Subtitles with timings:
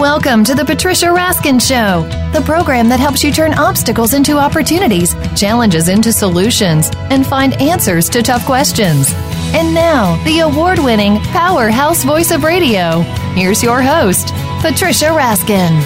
[0.00, 5.14] Welcome to the Patricia Raskin Show, the program that helps you turn obstacles into opportunities,
[5.38, 9.12] challenges into solutions, and find answers to tough questions.
[9.52, 13.02] And now, the award winning powerhouse voice of radio.
[13.34, 14.28] Here's your host,
[14.62, 15.78] Patricia Raskin.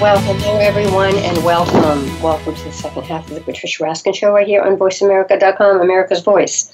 [0.00, 2.22] Well, hello everyone, and welcome.
[2.22, 6.22] Welcome to the second half of the Patricia Raskin Show right here on VoiceAmerica.com, America's
[6.22, 6.72] Voice.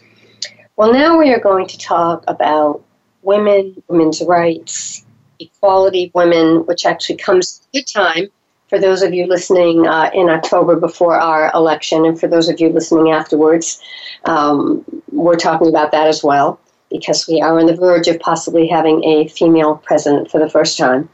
[0.76, 2.84] Well, now we are going to talk about
[3.26, 5.04] women, women's rights,
[5.40, 8.28] equality of women, which actually comes a good time
[8.68, 12.60] for those of you listening uh, in October before our election, and for those of
[12.60, 13.82] you listening afterwards.
[14.24, 16.58] Um, we're talking about that as well
[16.90, 20.78] because we are on the verge of possibly having a female president for the first
[20.78, 21.08] time.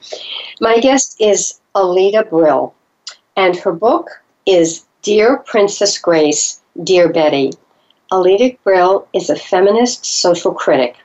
[0.61, 2.75] My guest is Alida Brill,
[3.37, 4.11] and her book
[4.47, 7.53] is Dear Princess Grace, Dear Betty.
[8.11, 10.97] Alida Brill is a feminist social critic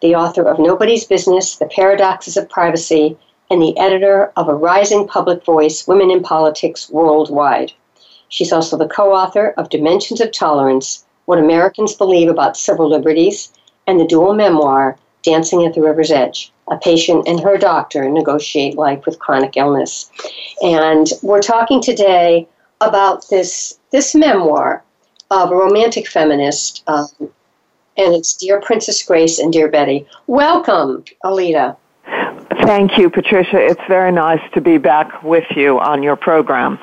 [0.00, 3.18] the author of Nobody's Business, The Paradoxes of Privacy,
[3.50, 7.72] and the editor of A Rising Public Voice Women in Politics Worldwide.
[8.28, 13.52] She's also the co author of Dimensions of Tolerance What Americans Believe About Civil Liberties,
[13.86, 16.52] and the dual memoir, Dancing at the River's Edge.
[16.70, 20.10] A patient and her doctor negotiate life with chronic illness.
[20.62, 22.48] And we're talking today
[22.80, 24.82] about this, this memoir
[25.30, 27.08] of a romantic feminist, um,
[28.00, 30.06] and it's Dear Princess Grace and Dear Betty.
[30.26, 31.76] Welcome, Alida.
[32.62, 33.58] Thank you, Patricia.
[33.58, 36.78] It's very nice to be back with you on your program.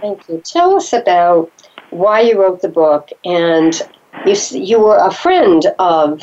[0.00, 0.40] Thank you.
[0.44, 1.50] Tell us about
[1.90, 3.80] why you wrote the book, and
[4.26, 6.22] you you were a friend of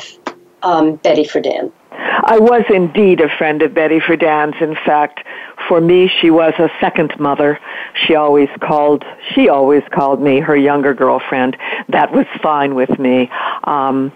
[0.62, 1.72] um, Betty Friedan.
[2.24, 4.60] I was indeed a friend of Betty Friedan's.
[4.60, 5.20] In fact,
[5.68, 7.58] for me, she was a second mother.
[7.94, 9.04] She always called,
[9.34, 11.56] she always called me her younger girlfriend.
[11.88, 13.30] That was fine with me.
[13.64, 14.12] Um,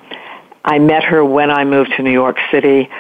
[0.67, 2.91] I met her when I moved to New York City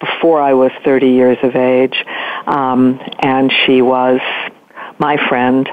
[0.00, 2.04] before I was 30 years of age.
[2.46, 4.20] Um, and she was
[4.98, 5.68] my friend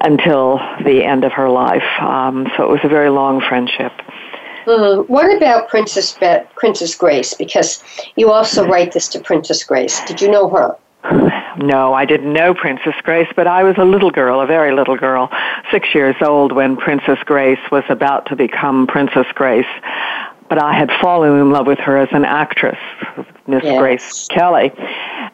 [0.00, 1.84] until the end of her life.
[2.00, 3.92] Um, so it was a very long friendship.
[4.66, 5.12] Mm-hmm.
[5.12, 7.34] What about Princess Be- Princess Grace?
[7.34, 7.82] Because
[8.16, 10.00] you also write this to Princess Grace.
[10.04, 10.76] Did you know her?
[11.56, 14.96] No, I didn't know Princess Grace, but I was a little girl, a very little
[14.96, 15.30] girl,
[15.70, 19.66] six years old when Princess Grace was about to become Princess Grace.
[20.48, 22.78] But I had fallen in love with her as an actress,
[23.46, 23.78] Miss yes.
[23.78, 24.72] Grace Kelly.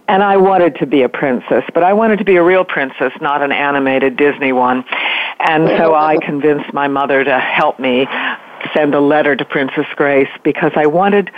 [0.07, 3.13] And I wanted to be a princess, but I wanted to be a real princess,
[3.21, 4.85] not an animated Disney one.
[5.41, 8.07] And so I convinced my mother to help me
[8.75, 11.31] send a letter to Princess Grace because I wanted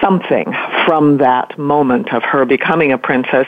[0.00, 0.52] something
[0.84, 3.46] from that moment of her becoming a princess.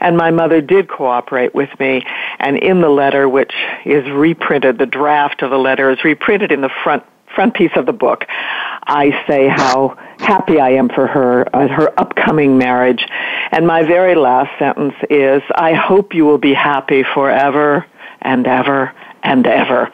[0.00, 2.04] And my mother did cooperate with me.
[2.38, 3.54] And in the letter, which
[3.84, 7.86] is reprinted, the draft of the letter is reprinted in the front front piece of
[7.86, 8.24] the book,
[8.86, 13.06] I say how happy I am for her, uh, her upcoming marriage.
[13.50, 17.86] And my very last sentence is, I hope you will be happy forever
[18.22, 19.90] and ever and ever.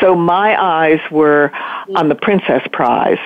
[0.00, 1.52] So my eyes were
[1.94, 3.18] on the Princess Prize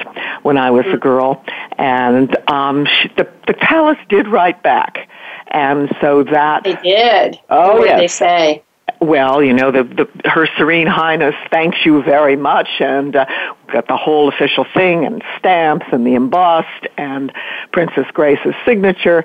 [0.43, 1.43] when I was a girl,
[1.79, 5.09] and um, she, the the palace did write back,
[5.49, 7.41] and so that they did.
[7.49, 7.95] Oh what yes.
[7.95, 8.63] Did they say?
[9.01, 13.27] Well, you know, the, the Her Serene Highness thanks you very much, and uh,
[13.73, 17.33] got the whole official thing, and stamps, and the embossed, and
[17.73, 19.25] Princess Grace's signature,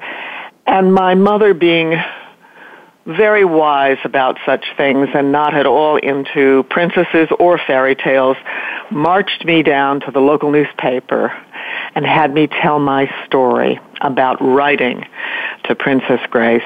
[0.68, 1.96] and my mother being
[3.06, 8.38] very wise about such things and not at all into princesses or fairy tales,
[8.92, 11.34] marched me down to the local newspaper
[11.96, 15.06] and had me tell my story about writing
[15.66, 16.64] to Princess Grace.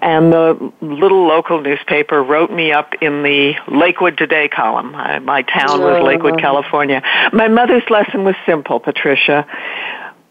[0.00, 4.94] And the little local newspaper wrote me up in the Lakewood Today column.
[4.94, 7.02] I, my town was Lakewood, California.
[7.32, 9.46] My mother's lesson was simple, Patricia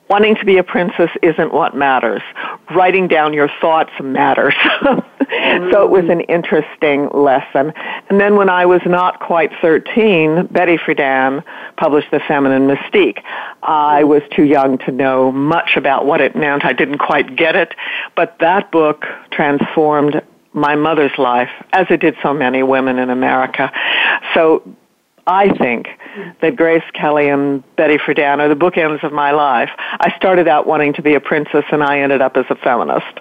[0.10, 2.22] wanting to be a princess isn't what matters.
[2.76, 4.54] Writing down your thoughts matters.
[5.30, 5.72] Mm.
[5.72, 7.74] so it was an interesting lesson.
[8.10, 11.44] And then when I was not quite 13, Betty Friedan
[11.78, 13.22] published The Feminine Mystique.
[13.64, 14.08] I mm.
[14.08, 16.66] was too young to know much about what it meant.
[16.66, 17.74] I didn't quite get it,
[18.16, 20.22] but that book transformed
[20.54, 23.72] my mother's life, as it did so many women in America.
[24.34, 24.64] So
[25.28, 26.40] I think mm.
[26.42, 29.70] that Grace Kelly and Betty Friedan are the bookends of my life.
[29.78, 33.20] I started out wanting to be a princess, and I ended up as a feminist.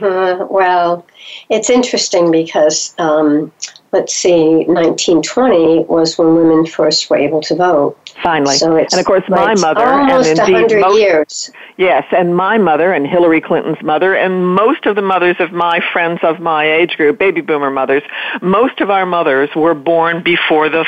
[0.00, 1.06] Uh, well,
[1.48, 3.52] it's interesting because, um,
[3.92, 7.98] let's see, 1920 was when women first were able to vote.
[8.22, 8.56] Finally.
[8.56, 11.50] So it's, and of course, my right, mother, almost and indeed 100 most, years.
[11.76, 15.80] Yes, and my mother and Hillary Clinton's mother and most of the mothers of my
[15.92, 18.02] friends of my age group, baby boomer mothers,
[18.40, 20.84] most of our mothers were born before the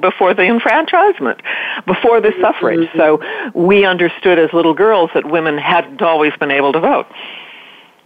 [0.00, 1.40] before the enfranchisement,
[1.84, 2.88] before the suffrage.
[2.90, 2.98] Mm-hmm.
[2.98, 7.06] So we understood as little girls that women hadn't always been able to vote.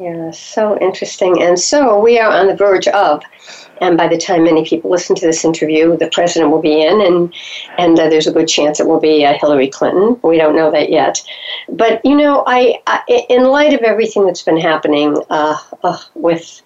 [0.02, 1.43] Yeah, so interesting.
[1.43, 3.22] And so we are on the verge of
[3.82, 7.00] and by the time many people listen to this interview, the president will be in,
[7.00, 7.34] and
[7.78, 10.19] and uh, there's a good chance it will be uh, Hillary Clinton.
[10.22, 11.22] We don't know that yet,
[11.69, 16.62] but you know, I, I in light of everything that's been happening uh, uh, with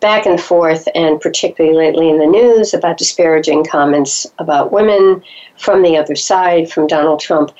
[0.00, 5.22] back and forth, and particularly lately in the news about disparaging comments about women
[5.58, 7.52] from the other side, from Donald Trump.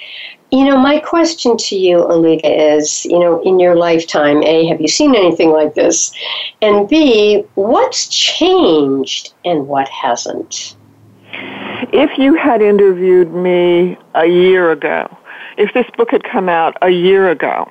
[0.55, 4.81] You know, my question to you, Alida, is you know, in your lifetime, A, have
[4.81, 6.15] you seen anything like this?
[6.62, 10.77] And B, what's changed and what hasn't?
[11.93, 15.19] If you had interviewed me a year ago,
[15.59, 17.69] if this book had come out a year ago,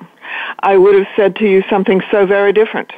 [0.58, 2.92] I would have said to you something so very different.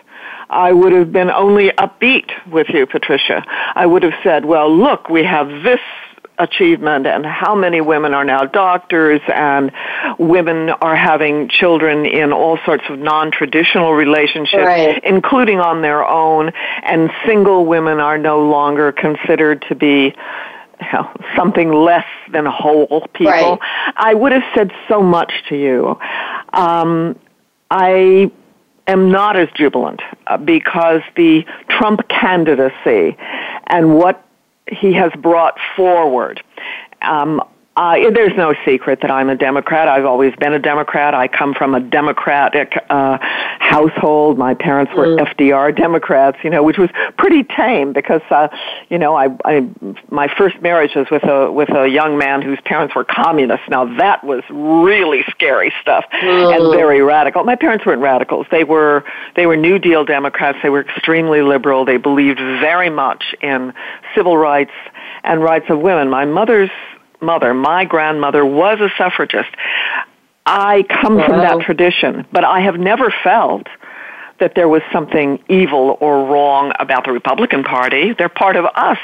[0.51, 3.45] I would have been only upbeat with you, Patricia.
[3.77, 5.81] I would have said, well, look, we have this
[6.39, 9.73] achievement and how many women are now doctors and
[10.19, 15.03] women are having children in all sorts of non-traditional relationships right.
[15.05, 16.53] including on their own
[16.83, 20.15] and single women are no longer considered to be
[20.81, 23.33] you know, something less than whole people.
[23.33, 23.93] Right.
[23.97, 25.99] I would have said so much to you.
[26.53, 27.19] Um,
[27.71, 28.31] I
[28.87, 33.17] am not as jubilant uh, because the Trump candidacy
[33.67, 34.26] and what
[34.71, 36.43] he has brought forward.
[37.03, 37.43] Um,
[37.77, 39.87] uh, there's no secret that I'm a Democrat.
[39.87, 41.15] I've always been a Democrat.
[41.15, 43.19] I come from a Democratic uh,
[43.67, 44.39] household.
[44.39, 45.19] My parents were mm.
[45.19, 48.49] FDR Democrats, you know, which was pretty tame because, uh,
[48.89, 49.69] you know, I, I
[50.11, 53.69] my first marriage was with a with a young man whose parents were communists.
[53.69, 56.55] Now that was really scary stuff mm.
[56.55, 57.43] and very radical.
[57.43, 58.47] My parents weren't radicals.
[58.51, 59.05] They were
[59.35, 60.59] they were New Deal Democrats.
[60.63, 61.85] They were extremely liberal.
[61.85, 63.73] They believed very much in
[64.15, 64.73] civil rights
[65.25, 66.09] and rights of women.
[66.09, 66.71] My mother's
[67.21, 69.51] mother, my grandmother, was a suffragist.
[70.47, 71.27] I come wow.
[71.27, 73.67] from that tradition, but I have never felt
[74.39, 78.13] that there was something evil or wrong about the Republican Party.
[78.13, 78.99] They're part of us,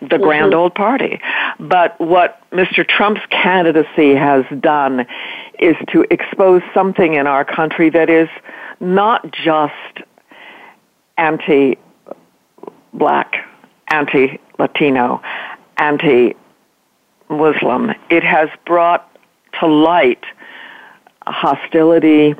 [0.00, 0.24] the mm-hmm.
[0.24, 1.20] grand old party.
[1.58, 2.86] But what Mr.
[2.86, 5.06] Trump's candidacy has done
[5.58, 8.28] is to expose something in our country that is
[8.80, 10.02] not just
[11.16, 11.78] anti
[12.92, 13.48] black,
[13.88, 15.22] anti Latino,
[15.76, 16.34] anti
[17.30, 19.08] Muslim, it has brought
[19.60, 20.24] to light
[21.26, 22.34] hostility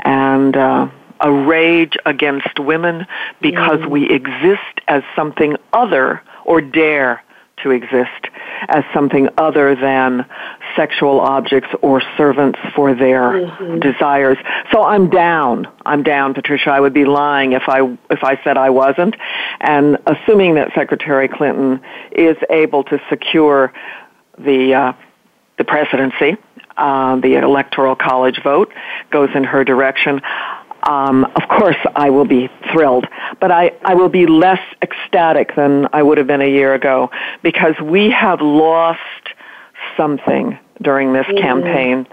[0.00, 0.88] and uh,
[1.20, 3.06] a rage against women
[3.40, 3.90] because mm.
[3.90, 7.22] we exist as something other or dare
[7.62, 8.26] to exist
[8.68, 10.24] as something other than
[10.76, 13.80] sexual objects or servants for their mm-hmm.
[13.80, 14.38] desires.
[14.72, 15.66] So I'm down.
[15.84, 16.70] I'm down, Patricia.
[16.70, 19.16] I would be lying if I if I said I wasn't.
[19.60, 21.80] And assuming that Secretary Clinton
[22.12, 23.72] is able to secure
[24.38, 24.92] the uh,
[25.58, 26.36] the presidency,
[26.80, 28.72] uh, the electoral college vote
[29.10, 30.20] goes in her direction.
[30.82, 33.06] Um, of course, I will be thrilled,
[33.38, 37.10] but I, I will be less ecstatic than I would have been a year ago
[37.42, 39.00] because we have lost
[39.96, 41.38] something during this mm-hmm.
[41.38, 42.06] campaign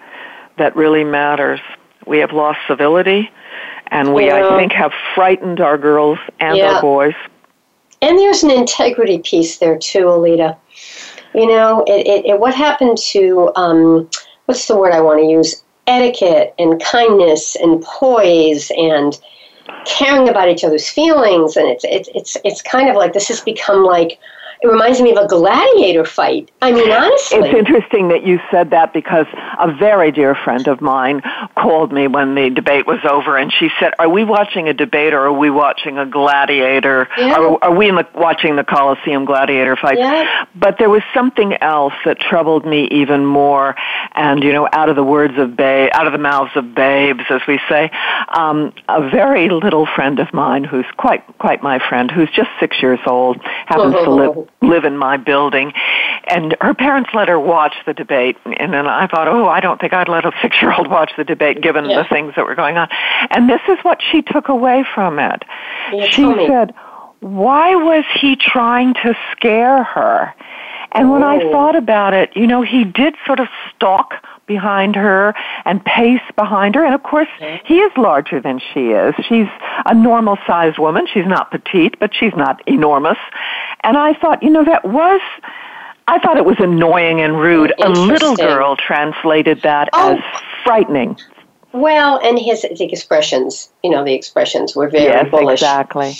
[0.58, 1.62] that really matters.
[2.06, 3.32] We have lost civility,
[3.88, 4.46] and we, yeah.
[4.46, 6.74] I think, have frightened our girls and yeah.
[6.74, 7.16] our boys.
[8.02, 10.58] And there's an integrity piece there too, Alida.
[11.34, 14.10] You know, it, it, it what happened to um,
[14.48, 15.62] what's the word I want to use?
[15.86, 19.18] Etiquette and kindness and poise and
[19.86, 23.42] caring about each other's feelings, and it's it's it's it's kind of like this has
[23.42, 24.20] become like
[24.62, 26.50] it reminds me of a gladiator fight.
[26.62, 27.40] I mean, honestly.
[27.40, 29.28] It's interesting that you said that because
[29.60, 31.22] a very dear friend of mine
[31.56, 35.14] called me when the debate was over and she said, Are we watching a debate
[35.14, 37.08] or are we watching a gladiator?
[37.18, 37.36] Yeah.
[37.36, 40.00] Are, are we the, watching the Coliseum gladiator fight?
[40.00, 40.46] Yeah.
[40.56, 43.76] But there was something else that troubled me even more.
[44.16, 47.24] And, you know, out of the words of babe, out of the mouths of babes,
[47.30, 47.92] as we say,
[48.30, 52.82] um, a very little friend of mine who's quite, quite my friend, who's just six
[52.82, 53.38] years old,
[53.68, 55.74] happens to live live in my building.
[56.30, 58.38] And her parents let her watch the debate.
[58.46, 61.12] And then I thought, oh, I don't think I'd let a six year old watch
[61.18, 62.04] the debate given yeah.
[62.04, 62.90] the things that were going on.
[63.32, 65.44] And this is what she took away from it.
[65.94, 66.74] Yeah, she said,
[67.20, 70.34] why was he trying to scare her?
[70.94, 71.52] And when I oh.
[71.52, 74.14] thought about it, you know, he did sort of stalk
[74.48, 75.36] behind her
[75.66, 76.84] and pace behind her.
[76.84, 77.28] And of course,
[77.66, 79.14] he is larger than she is.
[79.28, 79.48] She's
[79.86, 81.08] a normal sized woman.
[81.14, 83.18] She's not petite, but she's not enormous.
[83.82, 85.22] And I thought, you know, that was,
[86.08, 87.74] I thought it was annoying and rude.
[87.80, 90.14] A little girl translated that oh.
[90.14, 91.18] as frightening.
[91.78, 95.62] Well, and his expressions, you know, the expressions were very yes, bullish.
[95.62, 96.14] Exactly.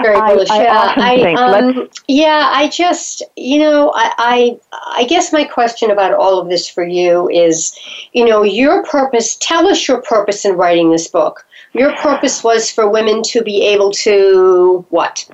[0.00, 0.48] Very bullish.
[0.48, 2.48] I, yeah, I, think, um, yeah.
[2.50, 4.60] I just, you know, I, I,
[4.96, 7.78] I guess my question about all of this for you is,
[8.12, 9.36] you know, your purpose.
[9.36, 11.46] Tell us your purpose in writing this book.
[11.74, 15.28] Your purpose was for women to be able to what?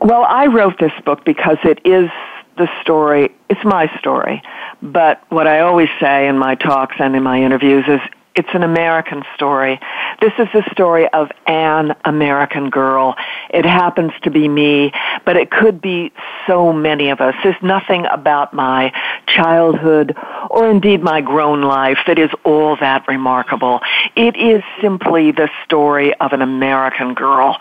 [0.00, 2.10] Well, I wrote this book because it is
[2.58, 3.32] the story.
[3.48, 4.42] It's my story.
[4.82, 8.00] But what I always say in my talks and in my interviews is
[8.40, 9.78] it's an American story.
[10.22, 13.14] This is the story of an American girl.
[13.50, 14.92] It happens to be me,
[15.26, 16.10] but it could be
[16.46, 17.34] so many of us.
[17.42, 18.94] There's nothing about my
[19.26, 20.16] childhood
[20.48, 23.80] or indeed my grown life that is all that remarkable.
[24.16, 27.58] It is simply the story of an American girl.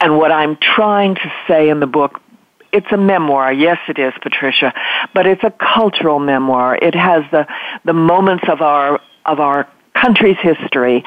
[0.00, 2.20] And what I'm trying to say in the book
[2.72, 3.52] it's a memoir.
[3.52, 4.74] Yes, it is, Patricia,
[5.14, 6.76] but it's a cultural memoir.
[6.76, 7.46] It has the
[7.86, 9.68] the moments of our of our
[10.00, 11.04] country's history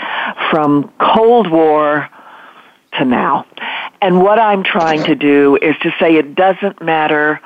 [0.50, 2.10] from Cold War
[2.98, 3.46] to now.
[4.02, 7.40] And what I'm trying to do is to say it doesn't matter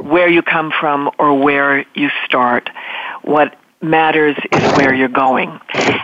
[0.00, 2.70] where you come from or where you start.
[3.22, 5.60] What matters is where you're going.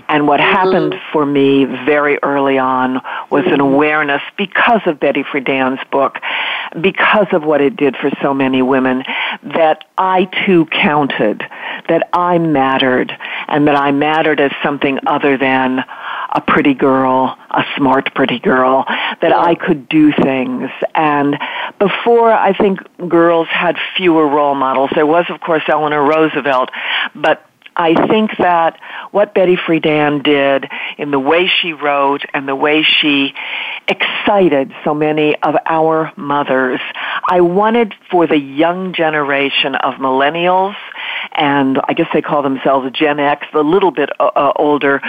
[0.08, 0.52] And what mm-hmm.
[0.52, 3.00] happened for me very early on
[3.30, 6.18] was an awareness because of Betty Friedan's book,
[6.80, 9.04] because of what it did for so many women,
[9.42, 11.42] that I too counted,
[11.88, 13.16] that I mattered,
[13.48, 15.84] and that I mattered as something other than
[16.32, 18.84] a pretty girl, a smart pretty girl,
[19.20, 20.70] that I could do things.
[20.94, 21.36] And
[21.78, 24.90] before, I think girls had fewer role models.
[24.94, 26.70] There was, of course, Eleanor Roosevelt,
[27.14, 27.44] but
[27.76, 28.78] I think that
[29.10, 30.66] what Betty Friedan did
[30.98, 33.34] in the way she wrote and the way she
[33.88, 36.80] excited so many of our mothers,
[37.28, 40.76] I wanted for the young generation of millennials
[41.40, 45.00] and I guess they call themselves Gen X, the little bit uh, uh, older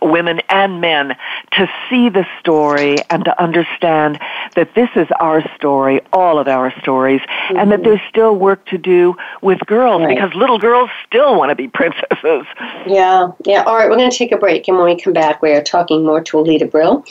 [0.00, 1.16] women and men,
[1.52, 4.20] to see the story and to understand
[4.54, 7.56] that this is our story, all of our stories, mm-hmm.
[7.56, 7.88] and that mm-hmm.
[7.88, 10.14] there's still work to do with girls right.
[10.14, 12.46] because little girls still want to be princesses.
[12.86, 13.64] Yeah, yeah.
[13.64, 15.62] All right, we're going to take a break, and when we come back, we are
[15.62, 17.04] talking more to Alida Brill.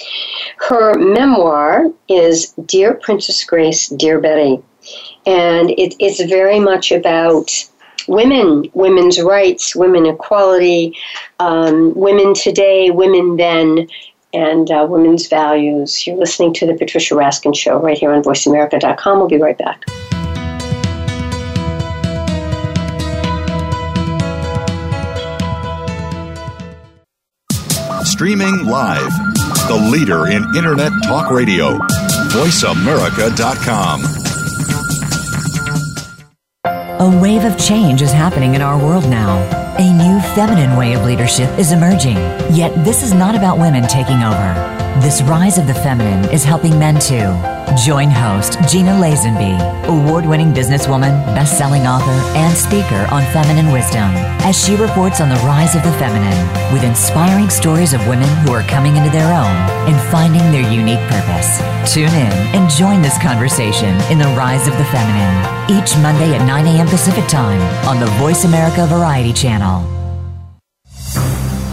[0.69, 4.63] Her memoir is Dear Princess Grace, Dear Betty.
[5.25, 7.51] And it, it's very much about
[8.07, 10.95] women, women's rights, women equality,
[11.39, 13.87] um, women today, women then,
[14.33, 16.05] and uh, women's values.
[16.05, 19.19] You're listening to the Patricia Raskin Show right here on VoiceAmerica.com.
[19.19, 19.83] We'll be right back.
[28.03, 29.11] Streaming live,
[29.67, 31.77] the leader in Internet Talk Radio,
[32.29, 34.26] VoiceAmerica.com.
[36.99, 39.37] A wave of change is happening in our world now.
[39.77, 42.17] A new feminine way of leadership is emerging.
[42.49, 44.86] Yet this is not about women taking over.
[45.01, 47.31] This rise of the feminine is helping men too.
[47.85, 49.53] Join host Gina Lazenby,
[49.85, 54.09] award-winning businesswoman, best-selling author, and speaker on feminine wisdom,
[54.41, 58.51] as she reports on the rise of the feminine with inspiring stories of women who
[58.51, 59.55] are coming into their own
[59.87, 61.59] and finding their unique purpose.
[61.93, 65.37] Tune in and join this conversation in the rise of the feminine
[65.69, 66.87] each Monday at 9 a.m.
[66.87, 69.96] Pacific Time on the Voice America Variety Channel.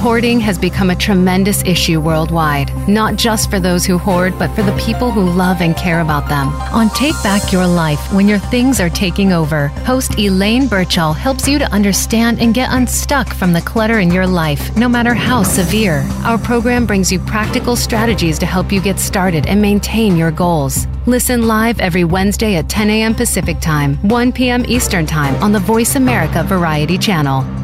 [0.04, 4.62] Hoarding has become a tremendous issue worldwide, not just for those who hoard, but for
[4.62, 6.48] the people who love and care about them.
[6.74, 11.48] On Take Back Your Life, when your things are taking over, host Elaine Birchall helps
[11.48, 15.42] you to understand and get unstuck from the clutter in your life, no matter how
[15.42, 16.06] severe.
[16.24, 20.86] Our program brings you practical strategies to help you get started and maintain your goals.
[21.06, 23.14] Listen live every Wednesday at 10 a.m.
[23.14, 24.66] Pacific Time, 1 p.m.
[24.68, 27.63] Eastern Time on the Voice America Variety Channel.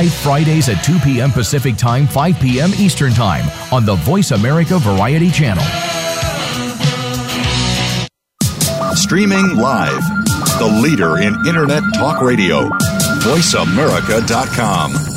[0.01, 1.31] live Fridays at 2 p.m.
[1.31, 2.71] Pacific Time, 5 p.m.
[2.73, 5.63] Eastern Time on the Voice America Variety Channel.
[8.95, 10.01] Streaming live,
[10.57, 12.67] the leader in Internet Talk Radio,
[13.19, 15.10] voiceamerica.com.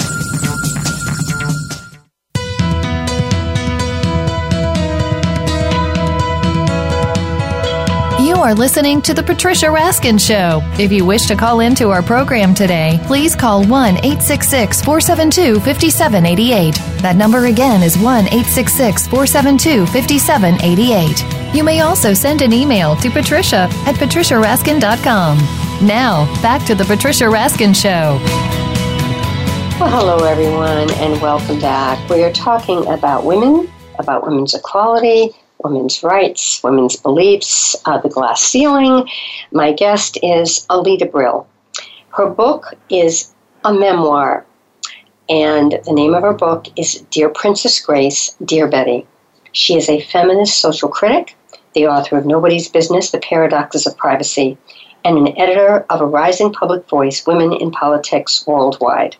[8.44, 10.60] are listening to The Patricia Raskin Show.
[10.78, 16.74] If you wish to call into our program today, please call 1 866 472 5788.
[17.00, 21.56] That number again is 1 866 472 5788.
[21.56, 25.38] You may also send an email to patricia at patriciaraskin.com.
[25.86, 28.20] Now, back to The Patricia Raskin Show.
[29.80, 32.10] Well, hello, everyone, and welcome back.
[32.10, 38.42] We are talking about women, about women's equality women's rights, women's beliefs, uh, the glass
[38.42, 39.08] ceiling.
[39.50, 41.46] My guest is Alida Brill.
[42.10, 44.46] Her book is a memoir,
[45.28, 49.06] and the name of her book is Dear Princess Grace, Dear Betty.
[49.52, 51.36] She is a feminist social critic,
[51.74, 54.58] the author of Nobody's Business The Paradoxes of Privacy,
[55.04, 59.16] and an editor of a rising public voice, Women in Politics Worldwide,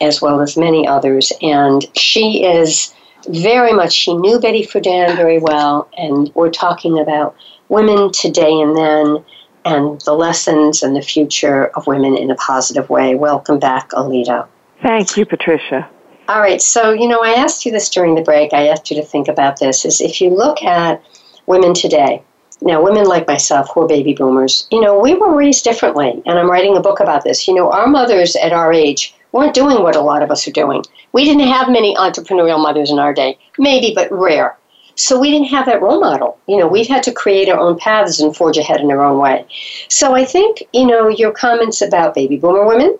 [0.00, 1.32] as well as many others.
[1.42, 2.94] And she is
[3.28, 7.36] very much, she knew Betty Friedan very well, and we're talking about
[7.68, 9.24] women today and then
[9.64, 13.14] and the lessons and the future of women in a positive way.
[13.14, 14.48] Welcome back, Alida.
[14.80, 15.88] Thank you, Patricia.
[16.28, 18.52] All right, so you know, I asked you this during the break.
[18.52, 19.84] I asked you to think about this.
[19.84, 21.02] Is if you look at
[21.46, 22.22] women today,
[22.60, 26.38] now women like myself who are baby boomers, you know, we were raised differently, and
[26.38, 27.48] I'm writing a book about this.
[27.48, 30.52] You know, our mothers at our age weren't doing what a lot of us are
[30.52, 30.82] doing.
[31.12, 34.56] We didn't have many entrepreneurial mothers in our day, maybe, but rare.
[34.94, 36.38] So we didn't have that role model.
[36.48, 39.18] You know, we've had to create our own paths and forge ahead in our own
[39.18, 39.46] way.
[39.88, 42.98] So I think, you know, your comments about baby boomer women,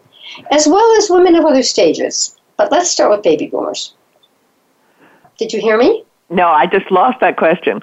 [0.53, 2.37] as well as women of other stages.
[2.57, 3.95] But let's start with baby boomers.
[5.39, 6.05] Did you hear me?
[6.31, 7.83] No, I just lost that question.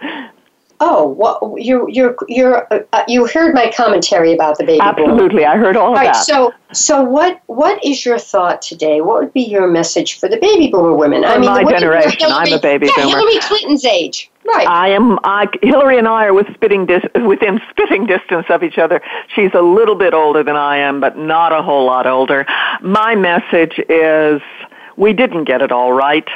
[0.82, 5.52] Oh, well, you you you uh, you heard my commentary about the baby Absolutely, boom.
[5.52, 6.26] I heard all, all of right, that.
[6.26, 9.00] So, so what what is your thought today?
[9.00, 11.24] What would be your message for the baby boomer women?
[11.24, 13.18] For I mean, my generation, Hillary, I'm a baby yeah, boomer.
[13.18, 14.68] Hillary Clinton's age, right?
[14.68, 15.18] I am.
[15.24, 19.02] I, Hillary and I are with spitting dis, within spitting distance of each other.
[19.34, 22.46] She's a little bit older than I am, but not a whole lot older.
[22.82, 24.42] My message is:
[24.98, 26.28] we didn't get it all right.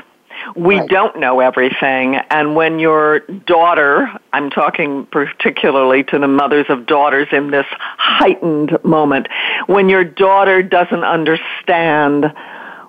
[0.55, 0.89] We Right.
[0.89, 2.15] don't know everything.
[2.29, 7.65] And when your daughter, I'm talking particularly to the mothers of daughters in this
[7.97, 9.27] heightened moment,
[9.67, 12.31] when your daughter doesn't understand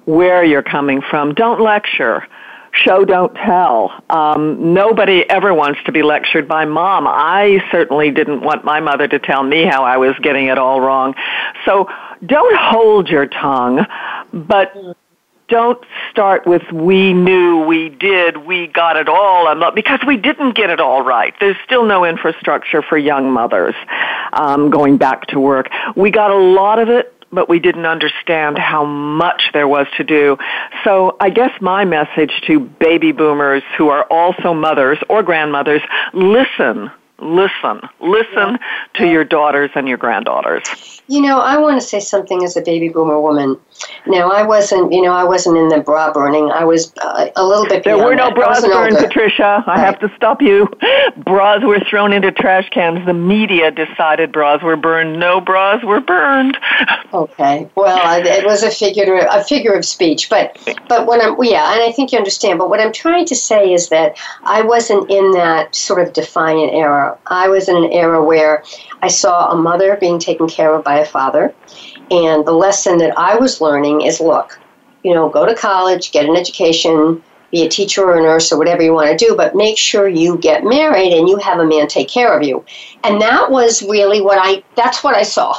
[0.05, 2.27] where you're coming from, don't lecture.
[2.73, 3.91] Show, don't tell.
[4.11, 7.07] Um, nobody ever wants to be lectured by mom.
[7.09, 10.81] I certainly didn't want my mother to tell me how I was getting it all
[10.81, 11.15] wrong.
[11.65, 11.89] So
[12.25, 13.85] don't hold your tongue,
[14.33, 14.73] but
[15.51, 20.71] don't start with we knew, we did, we got it all, because we didn't get
[20.71, 21.35] it all right.
[21.41, 23.75] There's still no infrastructure for young mothers
[24.33, 25.69] um, going back to work.
[25.97, 30.05] We got a lot of it, but we didn't understand how much there was to
[30.05, 30.39] do.
[30.85, 35.83] So I guess my message to baby boomers who are also mothers or grandmothers,
[36.13, 36.91] listen.
[37.23, 38.59] Listen, listen
[38.95, 41.03] to your daughters and your granddaughters.
[41.07, 43.59] You know, I want to say something as a baby boomer woman.
[44.07, 46.51] Now, I wasn't, you know, I wasn't in the bra burning.
[46.51, 47.85] I was uh, a little bit.
[47.85, 48.35] There were no that.
[48.35, 49.07] Bras burned, older.
[49.07, 49.65] Patricia.
[49.67, 49.79] I Right.
[49.81, 50.69] have to stop you.
[51.25, 53.05] Bras were thrown into trash cans.
[53.07, 55.19] The media decided bras were burned.
[55.21, 56.57] No bras were burned.
[57.13, 57.69] Okay.
[57.75, 60.57] Well, it was a figure a figure of speech, but
[60.89, 62.61] but what I'm yeah, and I think you understand.
[62.61, 66.73] But what I'm trying to say is that I wasn't in that sort of defiant
[66.73, 67.19] era.
[67.27, 68.63] I was in an era where
[69.03, 71.53] I saw a mother being taken care of by a father,
[72.11, 74.59] and the lesson that I was learning is look,
[75.03, 78.59] you know, go to college, get an education, be a teacher or a nurse or
[78.59, 81.67] whatever you want to do, but make sure you get married and you have a
[81.67, 82.65] man take care of you.
[83.05, 85.55] And that was really what I that's what I saw.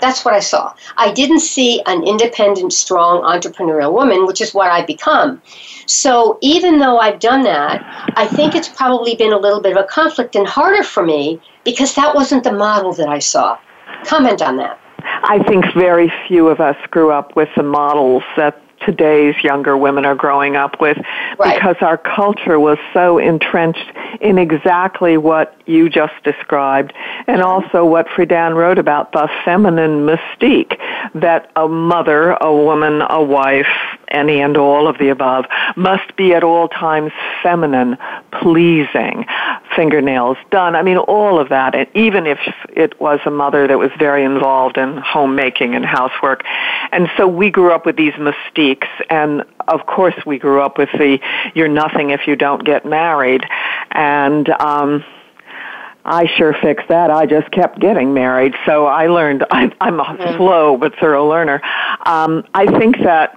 [0.00, 0.74] That's what I saw.
[0.96, 5.40] I didn't see an independent, strong entrepreneurial woman, which is what I've become.
[5.86, 9.82] So even though I've done that, I think it's probably been a little bit of
[9.82, 13.58] a conflict and harder for me because that wasn't the model that I saw.
[14.04, 14.78] Comment on that.
[15.04, 20.04] I think very few of us grew up with the models that today's younger women
[20.04, 20.98] are growing up with
[21.38, 21.54] Right.
[21.54, 23.90] because our culture was so entrenched
[24.20, 26.92] in exactly what you just described
[27.26, 30.78] and also what Friedan wrote about the feminine mystique
[31.14, 33.66] that a mother, a woman, a wife,
[34.08, 37.12] any and all of the above must be at all times
[37.42, 37.96] feminine,
[38.32, 39.24] pleasing,
[39.76, 40.76] fingernails done.
[40.76, 41.74] I mean, all of that.
[41.74, 46.42] And even if it was a mother that was very involved in homemaking and housework.
[46.92, 48.88] And so we grew up with these mystiques.
[49.10, 51.18] And of course we grew up with the,
[51.54, 53.42] you're nothing if you don't get married.
[53.90, 55.04] And, um,
[56.06, 57.10] I sure fixed that.
[57.10, 58.54] I just kept getting married.
[58.66, 60.36] So I learned, I, I'm a mm.
[60.36, 61.62] slow but thorough learner.
[62.04, 63.36] Um, I think that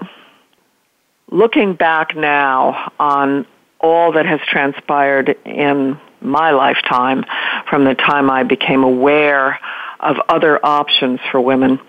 [1.31, 3.45] looking back now on
[3.79, 7.23] all that has transpired in my lifetime
[7.69, 9.59] from the time I became aware
[9.99, 11.79] of other options for women.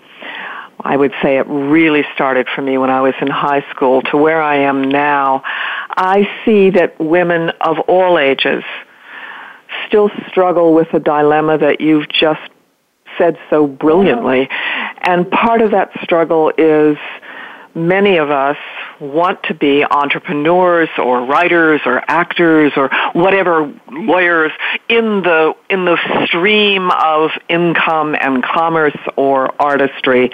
[0.81, 4.17] I would say it really started for me when I was in high school to
[4.17, 5.43] where I am now.
[5.45, 8.63] I see that women of all ages
[9.87, 12.41] still struggle with the dilemma that you've just
[13.17, 14.47] said so brilliantly.
[15.01, 16.97] And part of that struggle is
[17.87, 18.57] many of us
[18.99, 24.51] want to be entrepreneurs or writers or actors or whatever lawyers
[24.89, 30.29] in the in the stream of income and commerce or artistry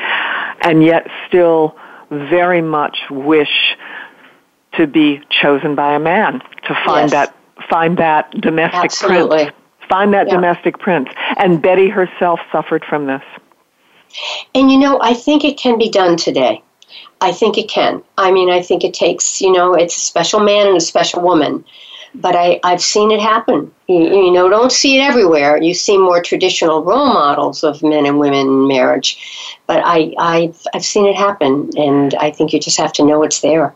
[0.62, 1.76] and yet still
[2.10, 3.78] very much wish
[4.74, 7.12] to be chosen by a man to find yes.
[7.12, 7.36] that
[7.70, 9.46] find that domestic Absolutely.
[9.46, 9.56] prince
[9.88, 10.34] find that yeah.
[10.34, 13.24] domestic prince and Betty herself suffered from this
[14.56, 16.64] and you know I think it can be done today
[17.22, 18.04] I think it can.
[18.18, 21.22] I mean, I think it takes, you know, it's a special man and a special
[21.22, 21.64] woman.
[22.14, 23.74] But I, I've seen it happen.
[23.88, 25.62] You, you know, don't see it everywhere.
[25.62, 29.58] You see more traditional role models of men and women in marriage.
[29.68, 33.24] But I, I've, I've seen it happen, and I think you just have to know
[33.24, 33.74] it's there.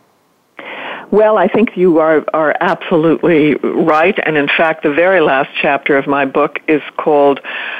[1.12, 4.18] Well, I think you are, are absolutely right.
[4.24, 7.40] And in fact, the very last chapter of my book is called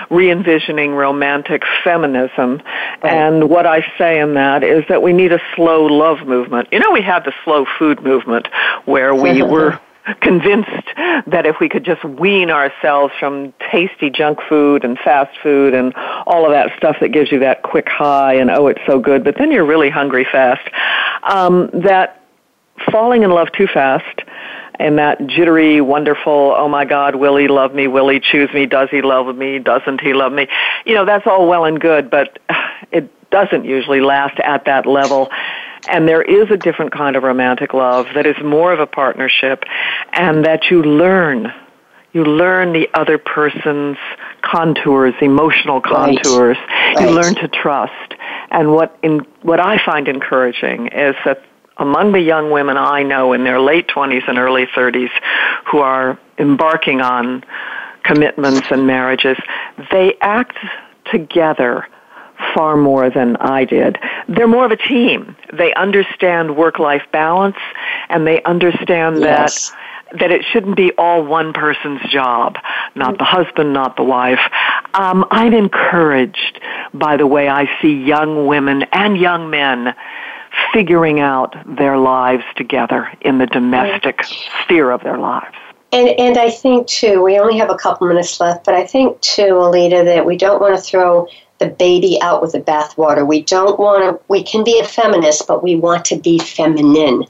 [0.10, 2.62] Re-envisioning Romantic Feminism.
[3.04, 3.04] Right.
[3.04, 6.70] And what I say in that is that we need a slow love movement.
[6.72, 8.48] You know, we had the slow food movement
[8.86, 9.80] where we were
[10.22, 10.88] convinced
[11.28, 15.94] that if we could just wean ourselves from tasty junk food and fast food and
[16.26, 19.24] all of that stuff that gives you that quick high and oh it's so good
[19.24, 20.68] but then you're really hungry fast
[21.24, 22.19] um, that
[22.92, 24.22] falling in love too fast
[24.80, 27.88] and that jittery, wonderful, oh my God, will he love me?
[27.88, 28.66] Will he choose me?
[28.66, 29.60] Does he love me?
[29.60, 30.48] Doesn't he love me?
[30.86, 32.40] You know, that's all well and good, but
[32.92, 35.30] it doesn't usually last at that level.
[35.88, 39.64] And there is a different kind of romantic love that is more of a partnership
[40.14, 41.54] and that you learn.
[42.14, 43.98] You learn the other person's
[44.42, 46.58] contours, emotional contours.
[46.58, 47.00] Right.
[47.00, 47.14] You right.
[47.14, 48.14] learn to trust.
[48.50, 51.44] And what in, what I find encouraging is that
[51.80, 55.10] among the young women I know in their late 20s and early 30s
[55.72, 57.44] who are embarking on
[58.04, 59.38] commitments and marriages,
[59.92, 60.58] they act
[61.12, 61.88] together
[62.54, 63.98] far more than I did.
[64.28, 65.36] They're more of a team.
[65.54, 67.58] They understand work-life balance
[68.10, 69.70] and they understand yes.
[69.70, 69.78] that
[70.12, 72.58] that it shouldn't be all one person's job,
[72.96, 74.40] not the husband, not the wife.
[74.96, 76.60] Um, I'm encouraged
[76.96, 79.94] by the way I see young women and young men
[80.74, 85.56] figuring out their lives together in the domestic sphere of their lives.
[85.92, 89.20] And, and I think, too, we only have a couple minutes left, but I think,
[89.22, 93.28] too, Alida, that we don't want to throw the baby out with the bathwater.
[93.28, 97.26] We don't want to, we can be a feminist, but we want to be feminine.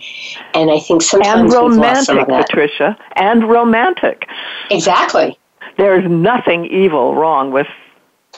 [0.54, 1.54] And I think sometimes.
[1.54, 2.98] And romantic, Patricia.
[3.16, 4.28] And romantic.
[4.70, 5.40] Exactly.
[5.78, 7.68] There's nothing evil wrong with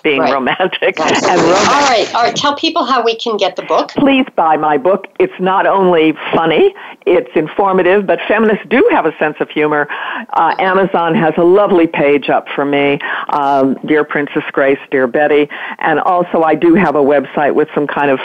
[0.03, 0.33] being right.
[0.33, 1.23] romantic right.
[1.23, 1.69] and romantic.
[1.69, 2.35] All right, all right.
[2.35, 3.89] Tell people how we can get the book.
[3.89, 5.07] Please buy my book.
[5.19, 6.73] It's not only funny,
[7.05, 9.87] it's informative, but feminists do have a sense of humor.
[10.33, 15.49] Uh, Amazon has a lovely page up for me, um, Dear Princess Grace, Dear Betty,
[15.79, 18.19] and also I do have a website with some kind of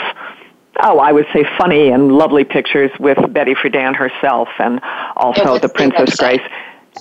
[0.81, 4.79] oh, I would say funny and lovely pictures with Betty Friedan herself and
[5.15, 6.41] also the Princess Grace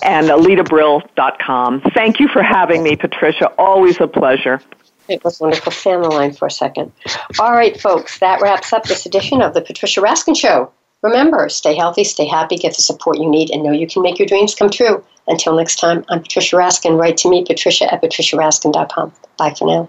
[0.02, 1.80] and alidabrill.com.
[1.94, 3.52] Thank you for having me, Patricia.
[3.58, 4.60] Always a pleasure.
[5.08, 5.72] It was wonderful.
[5.72, 6.92] Stay on the line for a second.
[7.38, 10.70] All right, folks, that wraps up this edition of the Patricia Raskin Show.
[11.02, 14.18] Remember, stay healthy, stay happy, get the support you need, and know you can make
[14.18, 15.04] your dreams come true.
[15.28, 16.98] Until next time, I'm Patricia Raskin.
[16.98, 19.12] Write to me, patricia at patriciaraskin.com.
[19.38, 19.88] Bye for now.